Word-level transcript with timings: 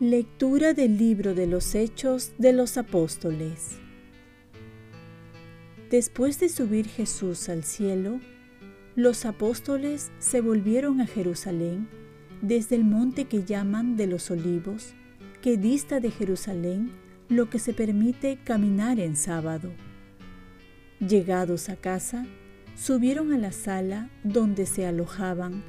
Lectura 0.00 0.74
del 0.74 0.96
libro 0.96 1.34
de 1.34 1.48
los 1.48 1.74
Hechos 1.74 2.30
de 2.38 2.52
los 2.52 2.78
Apóstoles. 2.78 3.78
Después 5.90 6.38
de 6.38 6.48
subir 6.48 6.86
Jesús 6.86 7.48
al 7.48 7.64
cielo, 7.64 8.20
los 8.94 9.24
apóstoles 9.24 10.12
se 10.20 10.40
volvieron 10.40 11.00
a 11.00 11.08
Jerusalén 11.08 11.88
desde 12.42 12.76
el 12.76 12.84
monte 12.84 13.24
que 13.24 13.42
llaman 13.42 13.96
de 13.96 14.06
los 14.06 14.30
olivos, 14.30 14.94
que 15.42 15.56
dista 15.56 16.00
de 16.00 16.10
Jerusalén 16.10 16.90
lo 17.28 17.50
que 17.50 17.58
se 17.58 17.72
permite 17.72 18.38
caminar 18.42 18.98
en 18.98 19.16
sábado. 19.16 19.72
Llegados 21.00 21.68
a 21.68 21.76
casa, 21.76 22.26
subieron 22.74 23.32
a 23.32 23.38
la 23.38 23.52
sala 23.52 24.10
donde 24.24 24.66
se 24.66 24.86
alojaban 24.86 25.62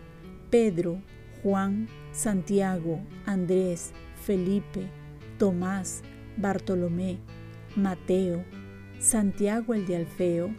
Pedro, 0.49 1.01
Juan, 1.43 1.87
Santiago, 2.11 2.99
Andrés, 3.25 3.91
Felipe, 4.25 4.87
Tomás, 5.37 6.01
Bartolomé, 6.37 7.19
Mateo, 7.75 8.43
Santiago 8.99 9.73
el 9.73 9.85
de 9.85 9.97
Alfeo, 9.97 10.49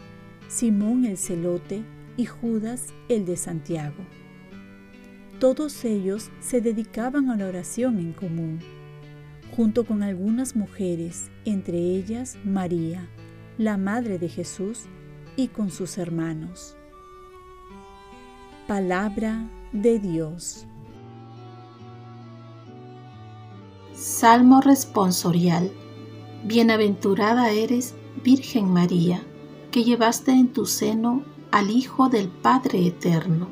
Simón 0.47 1.05
el 1.05 1.17
celote 1.17 1.83
y 2.17 2.25
Judas 2.25 2.93
el 3.09 3.25
de 3.25 3.37
Santiago. 3.37 4.03
Todos 5.39 5.85
ellos 5.85 6.29
se 6.39 6.61
dedicaban 6.61 7.29
a 7.29 7.35
la 7.35 7.47
oración 7.47 7.99
en 7.99 8.13
común, 8.13 8.59
junto 9.55 9.85
con 9.85 10.03
algunas 10.03 10.55
mujeres, 10.55 11.29
entre 11.45 11.77
ellas 11.77 12.37
María, 12.43 13.09
la 13.57 13.77
madre 13.77 14.17
de 14.17 14.29
Jesús, 14.29 14.85
y 15.35 15.47
con 15.47 15.71
sus 15.71 15.97
hermanos. 15.97 16.75
Palabra 18.67 19.49
de 19.71 19.99
Dios. 19.99 20.65
Salmo 23.93 24.61
responsorial. 24.61 25.71
Bienaventurada 26.43 27.51
eres 27.51 27.95
Virgen 28.23 28.71
María, 28.71 29.21
que 29.71 29.83
llevaste 29.83 30.31
en 30.31 30.51
tu 30.51 30.65
seno 30.65 31.23
al 31.51 31.69
Hijo 31.69 32.09
del 32.09 32.29
Padre 32.29 32.87
Eterno. 32.87 33.49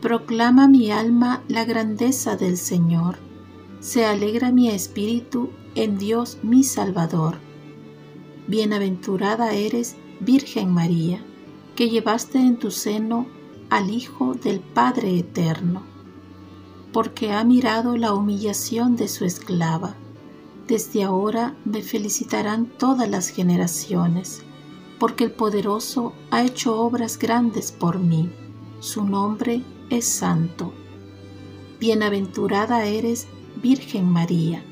Proclama 0.00 0.68
mi 0.68 0.90
alma 0.90 1.42
la 1.48 1.64
grandeza 1.64 2.36
del 2.36 2.56
Señor. 2.56 3.23
Se 3.84 4.06
alegra 4.06 4.50
mi 4.50 4.70
espíritu 4.70 5.50
en 5.74 5.98
Dios 5.98 6.38
mi 6.42 6.64
Salvador. 6.64 7.36
Bienaventurada 8.48 9.52
eres, 9.52 9.96
Virgen 10.20 10.72
María, 10.72 11.22
que 11.76 11.90
llevaste 11.90 12.38
en 12.38 12.56
tu 12.56 12.70
seno 12.70 13.26
al 13.68 13.90
Hijo 13.90 14.32
del 14.32 14.60
Padre 14.60 15.18
Eterno, 15.18 15.82
porque 16.94 17.32
ha 17.32 17.44
mirado 17.44 17.98
la 17.98 18.14
humillación 18.14 18.96
de 18.96 19.06
su 19.08 19.26
esclava 19.26 19.96
desde 20.66 21.02
ahora 21.02 21.54
me 21.66 21.82
felicitarán 21.82 22.64
todas 22.78 23.08
las 23.08 23.28
generaciones, 23.28 24.42
porque 24.98 25.24
el 25.24 25.32
poderoso 25.32 26.14
ha 26.30 26.42
hecho 26.42 26.80
obras 26.80 27.18
grandes 27.18 27.70
por 27.70 27.98
mí. 27.98 28.30
Su 28.80 29.04
nombre 29.04 29.62
es 29.90 30.06
santo. 30.06 30.72
Bienaventurada 31.80 32.86
eres, 32.86 33.26
Virgen 33.62 34.06
María, 34.06 34.62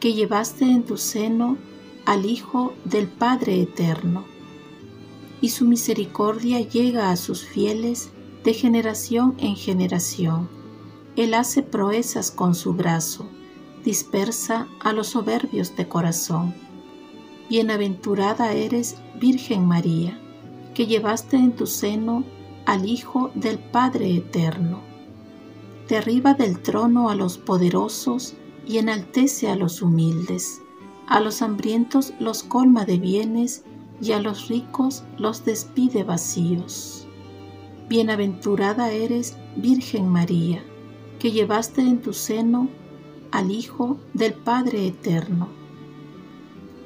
que 0.00 0.14
llevaste 0.14 0.64
en 0.64 0.84
tu 0.84 0.96
seno 0.96 1.56
al 2.04 2.26
Hijo 2.26 2.72
del 2.84 3.06
Padre 3.06 3.60
Eterno. 3.60 4.24
Y 5.40 5.50
su 5.50 5.66
misericordia 5.66 6.60
llega 6.60 7.10
a 7.10 7.16
sus 7.16 7.44
fieles 7.44 8.10
de 8.44 8.54
generación 8.54 9.34
en 9.38 9.56
generación. 9.56 10.48
Él 11.16 11.34
hace 11.34 11.62
proezas 11.62 12.30
con 12.30 12.54
su 12.54 12.74
brazo 12.74 13.28
dispersa 13.88 14.68
a 14.80 14.92
los 14.92 15.08
soberbios 15.08 15.74
de 15.76 15.88
corazón. 15.88 16.54
Bienaventurada 17.48 18.52
eres, 18.52 18.96
Virgen 19.18 19.66
María, 19.66 20.20
que 20.74 20.86
llevaste 20.86 21.36
en 21.36 21.52
tu 21.52 21.66
seno 21.66 22.24
al 22.66 22.86
Hijo 22.86 23.30
del 23.34 23.58
Padre 23.58 24.14
Eterno. 24.14 24.82
Derriba 25.88 26.34
del 26.34 26.60
trono 26.60 27.08
a 27.08 27.14
los 27.14 27.38
poderosos 27.38 28.34
y 28.66 28.76
enaltece 28.76 29.48
a 29.48 29.56
los 29.56 29.80
humildes. 29.80 30.60
A 31.06 31.20
los 31.20 31.40
hambrientos 31.40 32.12
los 32.20 32.42
colma 32.42 32.84
de 32.84 32.98
bienes 32.98 33.64
y 34.00 34.12
a 34.12 34.20
los 34.20 34.48
ricos 34.48 35.04
los 35.16 35.46
despide 35.46 36.04
vacíos. 36.04 37.06
Bienaventurada 37.88 38.90
eres, 38.90 39.38
Virgen 39.56 40.08
María, 40.08 40.62
que 41.18 41.32
llevaste 41.32 41.80
en 41.80 42.02
tu 42.02 42.12
seno 42.12 42.68
al 43.30 43.50
Hijo 43.50 43.96
del 44.12 44.34
Padre 44.34 44.86
Eterno. 44.86 45.48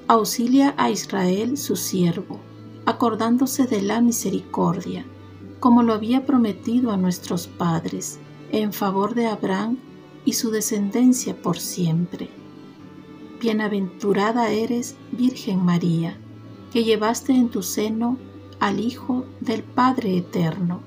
Auxilia 0.06 0.74
a 0.76 0.90
Israel 0.90 1.58
su 1.58 1.74
siervo, 1.74 2.38
acordándose 2.86 3.66
de 3.66 3.82
la 3.82 4.00
misericordia, 4.00 5.04
como 5.58 5.82
lo 5.82 5.92
había 5.92 6.24
prometido 6.24 6.92
a 6.92 6.96
nuestros 6.96 7.48
padres, 7.48 8.20
en 8.52 8.72
favor 8.72 9.14
de 9.14 9.26
Abraham 9.26 9.78
y 10.24 10.34
su 10.34 10.50
descendencia 10.50 11.34
por 11.40 11.58
siempre. 11.58 12.28
Bienaventurada 13.40 14.50
eres, 14.50 14.94
Virgen 15.10 15.64
María, 15.64 16.16
que 16.72 16.84
llevaste 16.84 17.32
en 17.32 17.48
tu 17.48 17.62
seno 17.62 18.18
al 18.60 18.78
Hijo 18.78 19.26
del 19.40 19.64
Padre 19.64 20.18
Eterno. 20.18 20.80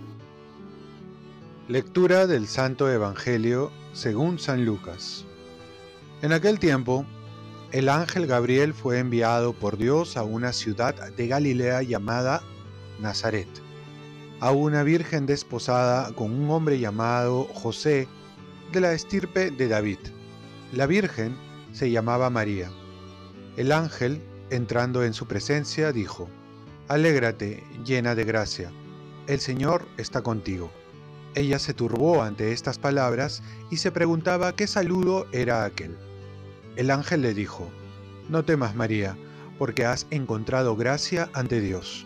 Lectura 1.68 2.28
del 2.28 2.48
Santo 2.48 2.90
Evangelio 2.90 3.72
según 3.92 4.40
San 4.40 4.64
Lucas. 4.64 5.26
En 6.22 6.32
aquel 6.32 6.60
tiempo, 6.60 7.06
el 7.72 7.90
ángel 7.90 8.28
Gabriel 8.28 8.74
fue 8.74 9.00
enviado 9.00 9.52
por 9.54 9.78
Dios 9.78 10.16
a 10.16 10.24
una 10.24 10.54
ciudad 10.54 10.96
de 11.12 11.28
Galilea 11.28 11.82
llamada 11.82 12.42
Nazaret, 13.02 13.50
a 14.40 14.52
una 14.52 14.84
virgen 14.84 15.26
desposada 15.26 16.14
con 16.14 16.32
un 16.32 16.50
hombre 16.50 16.80
llamado 16.80 17.46
José 17.54 18.08
de 18.72 18.82
la 18.82 18.94
estirpe 18.94 19.52
de 19.52 19.68
David. 19.68 20.00
La 20.74 20.88
virgen 20.88 21.38
se 21.72 21.90
llamaba 21.90 22.30
María. 22.30 22.70
El 23.58 23.72
ángel, 23.72 24.22
entrando 24.50 25.04
en 25.04 25.14
su 25.14 25.28
presencia, 25.28 25.92
dijo, 25.92 26.30
Alégrate, 26.88 27.64
llena 27.86 28.14
de 28.14 28.26
gracia, 28.26 28.72
el 29.28 29.40
Señor 29.40 29.88
está 29.98 30.22
contigo. 30.22 30.70
Ella 31.34 31.60
se 31.60 31.74
turbó 31.74 32.22
ante 32.22 32.52
estas 32.52 32.78
palabras 32.78 33.42
y 33.72 33.78
se 33.78 33.92
preguntaba 33.92 34.56
qué 34.56 34.68
saludo 34.68 35.28
era 35.32 35.66
aquel. 35.66 35.98
El 36.76 36.92
ángel 36.92 37.22
le 37.22 37.34
dijo, 37.34 37.70
No 38.30 38.46
temas 38.46 38.76
María, 38.76 39.18
porque 39.58 39.86
has 39.86 40.08
encontrado 40.12 40.76
gracia 40.76 41.30
ante 41.34 41.62
Dios. 41.62 42.06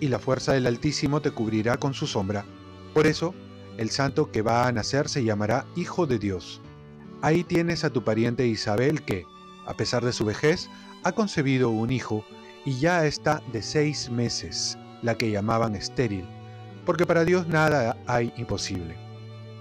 y 0.00 0.08
la 0.08 0.18
fuerza 0.18 0.52
del 0.52 0.66
Altísimo 0.66 1.20
te 1.20 1.30
cubrirá 1.30 1.76
con 1.76 1.94
su 1.94 2.06
sombra. 2.06 2.44
Por 2.94 3.06
eso, 3.06 3.34
el 3.76 3.90
santo 3.90 4.30
que 4.30 4.42
va 4.42 4.66
a 4.66 4.72
nacer 4.72 5.08
se 5.08 5.24
llamará 5.24 5.66
Hijo 5.76 6.06
de 6.06 6.18
Dios. 6.18 6.60
Ahí 7.22 7.44
tienes 7.44 7.84
a 7.84 7.90
tu 7.90 8.04
pariente 8.04 8.46
Isabel 8.46 9.02
que, 9.02 9.24
a 9.66 9.74
pesar 9.74 10.04
de 10.04 10.12
su 10.12 10.24
vejez, 10.24 10.68
ha 11.04 11.12
concebido 11.12 11.70
un 11.70 11.90
hijo 11.90 12.24
y 12.64 12.78
ya 12.78 13.06
está 13.06 13.42
de 13.52 13.62
seis 13.62 14.10
meses, 14.10 14.78
la 15.02 15.16
que 15.16 15.30
llamaban 15.30 15.74
estéril, 15.74 16.26
porque 16.84 17.06
para 17.06 17.24
Dios 17.24 17.46
nada 17.46 17.96
hay 18.06 18.32
imposible. 18.36 18.96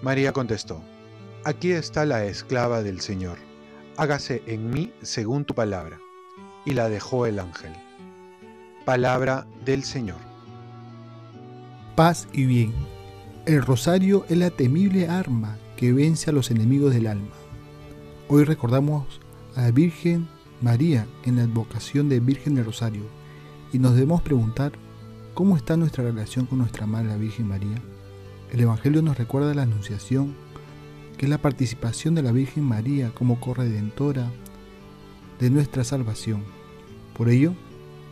María 0.01 0.31
contestó, 0.31 0.81
Aquí 1.43 1.71
está 1.71 2.05
la 2.05 2.25
esclava 2.25 2.81
del 2.81 3.01
Señor 3.01 3.37
hágase 3.97 4.43
en 4.45 4.69
mí 4.69 4.93
según 5.01 5.45
tu 5.45 5.53
palabra. 5.53 5.99
Y 6.65 6.73
la 6.73 6.89
dejó 6.89 7.25
el 7.25 7.39
ángel. 7.39 7.73
Palabra 8.85 9.47
del 9.65 9.83
Señor. 9.83 10.19
Paz 11.95 12.27
y 12.33 12.45
bien. 12.45 12.71
El 13.47 13.63
rosario 13.63 14.27
es 14.29 14.37
la 14.37 14.51
temible 14.51 15.07
arma 15.07 15.57
que 15.75 15.91
vence 15.91 16.29
a 16.29 16.33
los 16.33 16.51
enemigos 16.51 16.93
del 16.93 17.07
alma. 17.07 17.33
Hoy 18.27 18.43
recordamos 18.43 19.21
a 19.55 19.63
la 19.63 19.71
Virgen 19.71 20.27
María 20.61 21.07
en 21.23 21.37
la 21.37 21.43
advocación 21.43 22.09
de 22.09 22.19
Virgen 22.19 22.53
del 22.53 22.65
Rosario 22.65 23.01
y 23.73 23.79
nos 23.79 23.95
debemos 23.95 24.21
preguntar 24.21 24.73
cómo 25.33 25.57
está 25.57 25.77
nuestra 25.77 26.03
relación 26.03 26.45
con 26.45 26.59
nuestra 26.59 26.85
Madre 26.85 27.07
la 27.07 27.17
Virgen 27.17 27.47
María. 27.47 27.81
El 28.51 28.59
Evangelio 28.59 29.01
nos 29.01 29.17
recuerda 29.17 29.55
la 29.55 29.63
Anunciación, 29.63 30.35
que 31.17 31.25
es 31.25 31.29
la 31.31 31.39
participación 31.39 32.13
de 32.13 32.21
la 32.21 32.31
Virgen 32.31 32.63
María 32.63 33.09
como 33.15 33.39
corredentora 33.39 34.29
de 35.39 35.49
nuestra 35.49 35.83
salvación. 35.83 36.43
Por 37.17 37.29
ello, 37.29 37.55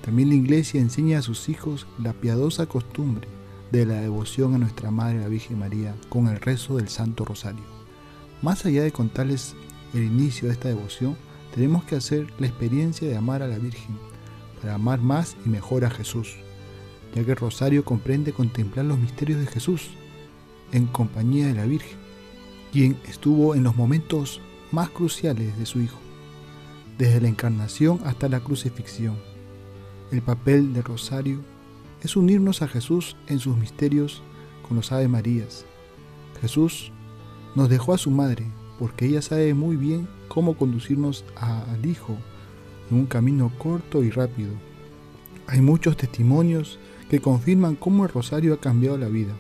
también 0.04 0.28
la 0.28 0.36
Iglesia 0.36 0.82
enseña 0.82 1.20
a 1.20 1.22
sus 1.22 1.48
hijos 1.48 1.88
la 1.98 2.12
piadosa 2.12 2.66
costumbre 2.66 3.26
de 3.72 3.86
la 3.86 4.02
devoción 4.02 4.54
a 4.54 4.58
nuestra 4.58 4.92
Madre 4.92 5.22
la 5.22 5.30
Virgen 5.30 5.60
María 5.60 5.96
con 6.10 6.28
el 6.28 6.42
rezo 6.42 6.76
del 6.76 6.90
Santo 6.90 7.24
Rosario. 7.24 7.64
Más 8.42 8.66
allá 8.66 8.84
de 8.84 8.92
contarles 8.92 9.56
el 9.94 10.04
inicio 10.04 10.50
de 10.50 10.56
esta 10.56 10.68
devoción, 10.68 11.16
tenemos 11.56 11.86
que 11.86 11.96
hacer 11.96 12.28
la 12.38 12.48
experiencia 12.48 13.08
de 13.08 13.16
amar 13.16 13.42
a 13.44 13.48
la 13.48 13.58
Virgen, 13.58 13.98
para 14.60 14.76
amar 14.76 15.00
más 15.00 15.38
y 15.46 15.50
mejor 15.50 15.86
a 15.86 15.90
Jesús, 15.90 16.36
ya 17.16 17.24
que 17.24 17.32
el 17.32 17.38
rosario 17.38 17.86
comprende 17.86 18.34
contemplar 18.34 18.86
los 18.86 19.00
misterios 19.00 19.40
de 19.40 19.48
Jesús 19.48 19.92
en 20.74 20.86
compañía 20.86 21.48
de 21.48 21.54
la 21.54 21.66
Virgen, 21.66 21.98
quien 22.74 22.98
estuvo 23.08 23.56
en 23.56 23.64
los 23.64 23.78
momentos 23.78 24.42
más 24.74 24.90
cruciales 24.90 25.58
de 25.58 25.66
su 25.66 25.80
Hijo, 25.80 26.00
desde 26.98 27.22
la 27.22 27.30
encarnación 27.30 28.02
hasta 28.04 28.28
la 28.28 28.42
crucifixión. 28.42 29.33
El 30.14 30.22
papel 30.22 30.74
del 30.74 30.84
rosario 30.84 31.40
es 32.04 32.16
unirnos 32.16 32.62
a 32.62 32.68
Jesús 32.68 33.18
en 33.26 33.40
sus 33.40 33.58
misterios 33.58 34.22
con 34.62 34.78
los 34.78 34.92
Ave 34.92 35.08
Marías. 35.08 35.66
Jesús 36.40 36.92
nos 37.56 37.68
dejó 37.68 37.96
a 37.96 37.98
su 37.98 38.12
madre 38.12 38.46
porque 38.78 39.08
ella 39.08 39.24
sabe 39.24 39.56
muy 39.56 39.76
bien 39.76 40.08
cómo 40.28 40.56
conducirnos 40.56 41.26
al 41.36 41.84
Hijo 41.84 42.16
en 42.92 42.98
un 42.98 43.06
camino 43.08 43.52
corto 43.58 44.04
y 44.04 44.12
rápido. 44.12 44.52
Hay 45.48 45.62
muchos 45.62 45.98
testimonios 45.98 46.78
que 47.10 47.20
confirman 47.20 47.76
cómo 47.76 48.04
el 48.04 48.12
rosario 48.12 48.54
ha 48.54 48.60
cambiado 48.60 49.00
la 49.00 49.08
vida. 49.08 49.34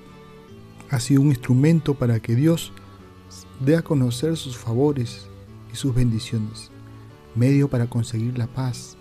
Ha 0.89 0.99
sido 0.99 1.21
un 1.21 1.27
instrumento 1.27 1.93
para 1.93 2.19
que 2.19 2.33
Dios 2.33 2.71
dé 3.63 3.77
a 3.77 3.83
conocer 3.83 4.37
sus 4.37 4.57
favores 4.57 5.27
y 5.71 5.75
sus 5.75 5.93
bendiciones, 5.93 6.71
medio 7.35 7.69
para 7.69 7.85
conseguir 7.85 8.39
la 8.39 8.47
paz, 8.47 8.97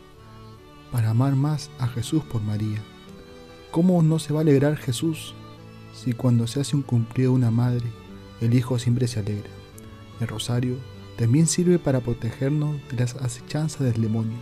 para 0.92 1.10
amar 1.10 1.34
más 1.34 1.70
a 1.78 1.88
Jesús 1.88 2.22
por 2.22 2.42
María. 2.42 2.78
¿Cómo 3.70 4.02
no 4.02 4.18
se 4.18 4.34
va 4.34 4.40
a 4.40 4.42
alegrar 4.42 4.76
Jesús 4.76 5.34
si 5.94 6.12
cuando 6.12 6.46
se 6.46 6.60
hace 6.60 6.76
un 6.76 6.82
cumplido 6.82 7.32
una 7.32 7.50
madre, 7.50 7.86
el 8.40 8.54
Hijo 8.54 8.78
siempre 8.78 9.08
se 9.08 9.20
alegra? 9.20 9.50
El 10.20 10.28
rosario 10.28 10.76
también 11.16 11.46
sirve 11.46 11.78
para 11.78 12.00
protegernos 12.00 12.76
de 12.90 12.98
las 12.98 13.16
acechanzas 13.16 13.80
del 13.80 14.02
demonio, 14.02 14.36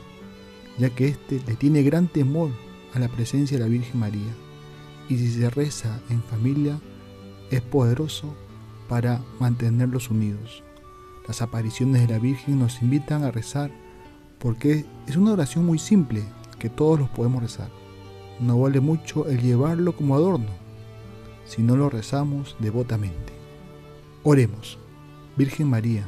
ya 0.79 0.91
que 0.91 1.09
éste 1.09 1.41
le 1.47 1.55
tiene 1.55 1.83
gran 1.83 2.09
temor 2.09 2.51
a 2.93 2.99
la 2.99 3.09
presencia 3.09 3.57
de 3.57 3.65
la 3.65 3.71
Virgen 3.71 4.01
María, 4.01 4.35
y 5.09 5.17
si 5.17 5.31
se 5.31 5.49
reza 5.51 6.01
en 6.11 6.23
familia, 6.23 6.81
es 7.51 7.61
poderoso 7.61 8.35
para 8.89 9.23
mantenerlos 9.39 10.11
unidos. 10.11 10.65
Las 11.29 11.43
apariciones 11.43 12.03
de 12.03 12.15
la 12.15 12.19
Virgen 12.19 12.59
nos 12.59 12.83
invitan 12.83 13.23
a 13.23 13.31
rezar 13.31 13.71
porque 14.41 14.85
es 15.07 15.17
una 15.17 15.33
oración 15.33 15.65
muy 15.65 15.79
simple 15.79 16.25
que 16.61 16.71
todos 16.71 17.01
los 17.01 17.09
podemos 17.09 17.43
rezar. 17.43 17.71
No 18.39 18.61
vale 18.61 18.79
mucho 18.79 19.27
el 19.29 19.43
llevarlo 19.43 19.97
como 19.97 20.15
adorno, 20.15 20.51
si 21.45 21.63
no 21.63 21.75
lo 21.75 21.91
rezamos 21.91 22.55
devotamente. 22.61 23.33
Oremos. 24.23 24.79
Virgen 25.37 25.69
María, 25.69 26.07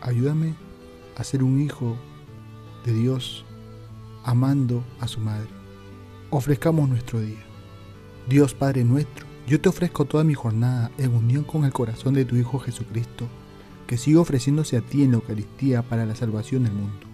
ayúdame 0.00 0.54
a 1.16 1.22
ser 1.22 1.44
un 1.44 1.60
hijo 1.60 1.96
de 2.84 2.92
Dios 2.92 3.44
amando 4.24 4.82
a 5.00 5.06
su 5.06 5.20
madre. 5.20 5.48
Ofrezcamos 6.30 6.88
nuestro 6.88 7.20
día. 7.20 7.44
Dios 8.28 8.54
Padre 8.54 8.84
nuestro, 8.84 9.26
yo 9.46 9.60
te 9.60 9.68
ofrezco 9.68 10.06
toda 10.06 10.24
mi 10.24 10.32
jornada 10.32 10.90
en 10.96 11.14
unión 11.14 11.44
con 11.44 11.64
el 11.64 11.72
corazón 11.72 12.14
de 12.14 12.24
tu 12.24 12.36
Hijo 12.36 12.58
Jesucristo, 12.58 13.28
que 13.86 13.98
siga 13.98 14.20
ofreciéndose 14.20 14.78
a 14.78 14.80
ti 14.80 15.02
en 15.02 15.10
la 15.10 15.16
Eucaristía 15.16 15.82
para 15.82 16.06
la 16.06 16.14
salvación 16.14 16.64
del 16.64 16.72
mundo. 16.72 17.13